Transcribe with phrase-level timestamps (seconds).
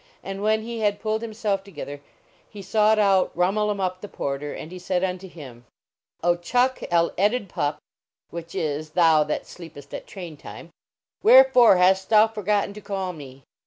[0.23, 2.01] And when he had pulled himself together
[2.49, 5.63] he sought out Rhumul em Uhp the Porter, and he said unto him:
[6.23, 7.77] "O Chuck el edded Pup"
[8.31, 10.71] (which is, thou that sleepest at train time),
[11.21, 13.43] "when fore hast thou forgotten to call me?"